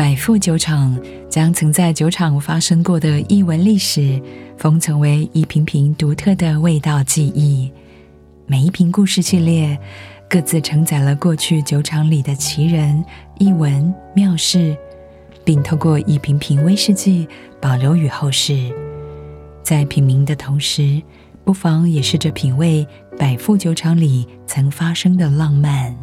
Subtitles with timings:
[0.00, 4.18] 百富酒厂将曾在酒厂发生过的异闻历史
[4.56, 7.70] 封存为一瓶瓶独特的味道记忆。
[8.46, 9.78] 每一瓶故事系列
[10.26, 13.04] 各自承载了过去酒厂里的奇人、
[13.38, 14.74] 异闻、妙事，
[15.44, 17.28] 并透过一瓶瓶威士忌
[17.60, 18.56] 保留与后世。
[19.62, 21.02] 在品茗的同时，
[21.44, 22.86] 不妨也试着品味
[23.18, 25.94] 百富酒厂里曾发生的浪漫。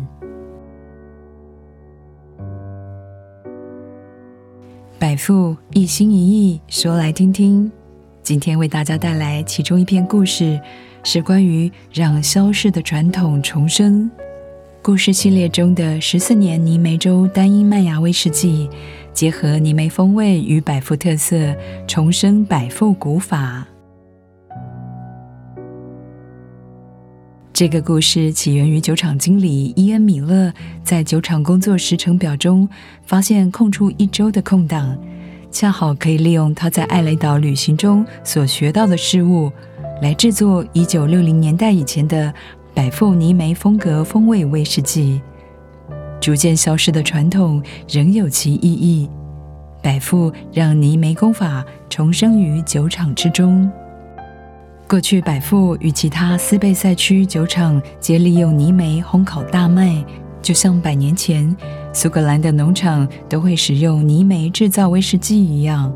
[4.99, 7.71] 百富一心一意说来听听，
[8.23, 10.59] 今天为大家带来其中一篇故事，
[11.03, 14.09] 是关于让消逝的传统重生。
[14.81, 18.67] 故事系列中的十四年泥煤州单一麦芽威士忌，
[19.13, 21.55] 结合泥煤风味与百富特色，
[21.87, 23.67] 重生百富古法。
[27.57, 30.53] 这个故事起源于酒厂经理伊恩·米勒
[30.83, 32.69] 在酒厂工作时程表中
[33.01, 34.95] 发现空出一周的空档，
[35.49, 39.51] 恰好可以利用他在艾雷岛旅行中所学到的事物，
[40.03, 42.31] 来制作一九六零年代以前的
[42.75, 45.19] 百富泥煤风格风味威士忌。
[46.21, 47.59] 逐渐消失的传统
[47.89, 49.09] 仍有其意义，
[49.81, 53.67] 百富让泥煤工法重生于酒厂之中。
[54.87, 60.01] 过去，百富与其他斯贝塞区酒厂皆利用泥煤烘烤大麦，
[60.41, 61.53] 就像百年前
[61.91, 65.93] 苏格兰的农场都会使用泥煤制造威士忌一样。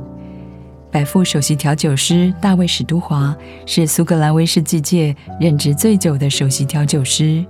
[0.91, 3.33] 百富首席调酒师大卫史都华
[3.65, 7.45] 是苏格兰威士忌界任职最久的首席调酒师。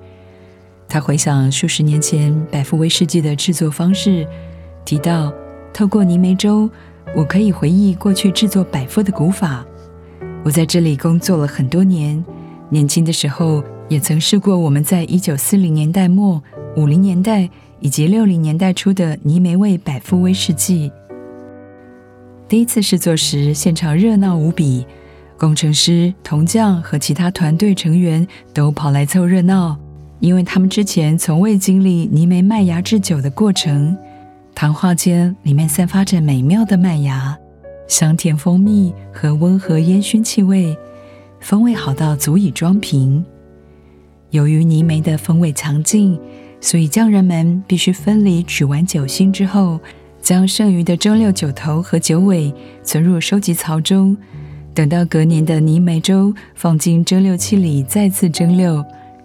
[0.87, 4.27] 他回想数十年前百富威士忌的制作方式，
[4.85, 5.33] 提到：
[5.73, 6.69] 透过泥煤粥，
[7.15, 9.65] 我可以回忆过去制作百富的古法。
[10.43, 12.23] 我在这里工作了很多年，
[12.69, 16.41] 年轻的时候也曾试过我们在一九四零年代末、
[16.75, 17.47] 五零年代
[17.79, 20.91] 以及六零年代初的泥煤味百富威士忌。
[22.47, 24.83] 第一次试作时，现场热闹无比，
[25.37, 29.77] 工程师、铜匠和其他团队成员都跑来凑热闹，
[30.19, 33.95] 因为他们之前从未经历泥煤麦芽制酒的过程。
[34.55, 37.37] 谈话间，里面散发着美妙的麦芽。
[37.91, 40.77] 香甜蜂蜜和温和烟熏气味，
[41.41, 43.23] 风味好到足以装瓶。
[44.29, 46.17] 由于泥煤的风味强劲，
[46.61, 49.77] 所以匠人们必须分离取完酒心之后，
[50.21, 54.15] 将剩余的蒸馏酒头和酒尾存入收集槽中，
[54.73, 58.81] 等到隔年的泥煤粥放进蒸馏器里再次蒸馏。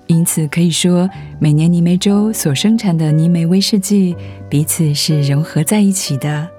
[0.09, 4.17] 因此可以说，每年泥煤粥所生产的泥煤威士忌
[4.51, 6.56] 彼此是融合在一起的。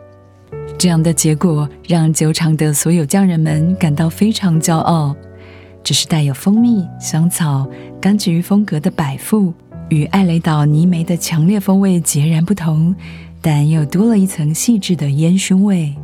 [0.78, 5.16] 这样的结果让酒厂的所有匠人们感到非常骄傲。
[5.84, 7.66] 只是带有蜂蜜、香草、
[8.02, 9.54] 柑橘风格的百富，
[9.88, 12.94] 与艾雷岛泥煤的强烈风味截然不同，
[13.42, 15.96] 但又多了一层细致的烟熏味。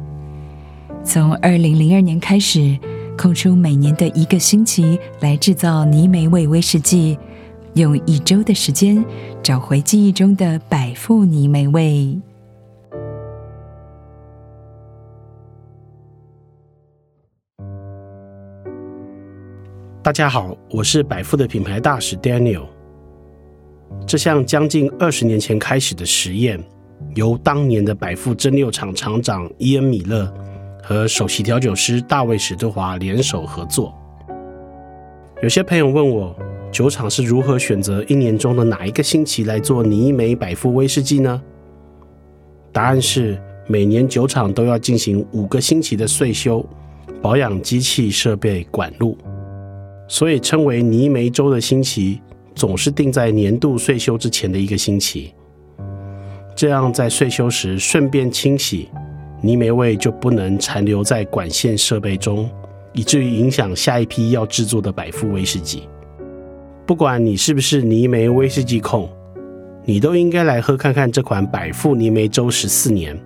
[1.03, 2.79] 从二零零二年开始，
[3.17, 7.17] 空出每年的一个星期来制造泥煤味威士忌，
[7.73, 9.03] 用一周的时间
[9.43, 12.17] 找回记忆中的百富泥煤味。
[20.03, 22.65] 大家好，我是百富的品牌大使 Daniel。
[24.05, 26.61] 这项将近二十年前开始的实验，
[27.15, 30.29] 由当年的百富蒸馏厂厂长伊恩·米勒
[30.83, 33.97] 和首席调酒师大卫·史都华联手合作。
[35.41, 36.35] 有些朋友问我，
[36.69, 41.41] 酒厂是如何选择一年中的哪一个星期来做泥煤百富威士忌呢？
[42.73, 46.65] 答案是，每年酒厂都要进行五个星期的岁修，
[47.21, 49.17] 保养机器设备管路。
[50.07, 52.21] 所以称为泥煤粥的星期，
[52.53, 55.33] 总是定在年度岁修之前的一个星期。
[56.55, 58.89] 这样在岁修时顺便清洗，
[59.41, 62.49] 泥煤味就不能残留在管线设备中，
[62.93, 65.89] 以至于影响下一批要制作的百富威士忌。
[66.85, 69.09] 不管你是不是泥煤威士忌控，
[69.83, 73.19] 你都应该来喝看看这款百富泥煤粥十四年。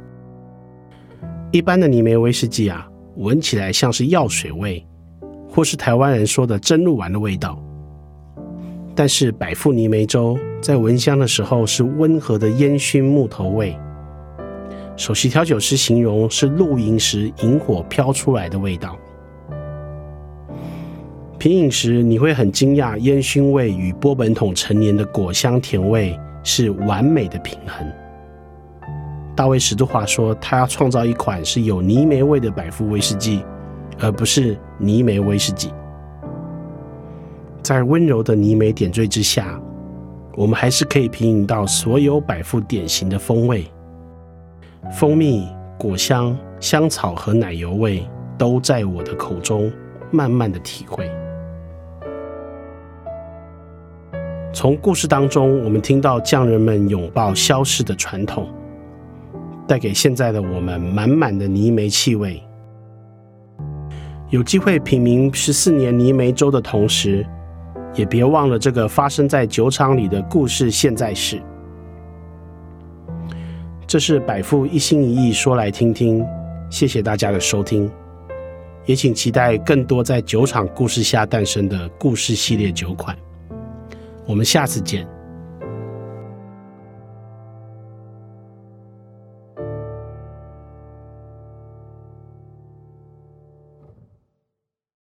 [1.51, 4.86] 一般的泥煤威士忌啊，闻起来像是药水味。
[5.57, 7.57] 或是台湾人说的蒸鹿丸的味道，
[8.94, 13.75] 但是百富泥煤粥在闻香的时候是温和的烟熏木头味。
[14.95, 18.95] 首席调酒师形容是露营时萤火飘出来的味道。
[21.39, 27.83] 品饮时你会很惊讶，烟熏味与波本桶陈年的果香甜味是完美的平衡。
[29.36, 33.44] 大卫史都华说，他要创造一款是有泥煤味的百富威士忌。
[34.00, 35.72] 而不是泥煤威士忌，
[37.64, 39.60] 在温柔的泥煤点缀之下，
[40.36, 43.66] 我们还是可以品饮到所有百富典型的风味。
[44.92, 45.48] 蜂蜜、
[45.78, 48.08] 果香、香草和奶油味
[48.38, 49.72] 都在我的口中
[50.12, 51.10] 慢慢的体会。
[54.54, 58.48] 从故事当中，我们听到匠人们拥抱消逝的传统，
[59.68, 62.42] 带给现在的我们满满的泥煤气味。
[64.29, 67.25] 有机会品茗十四年泥煤粥的同时，
[67.95, 71.41] 也别忘了这个发生在酒厂里的故事现在是。
[73.88, 76.25] 这是百富一心一意说来听听，
[76.69, 77.89] 谢谢大家的收听，
[78.85, 83.18] 也请期待更多在酒厂故事下诞生的故事系列酒款。
[84.25, 85.07] 我们下次见。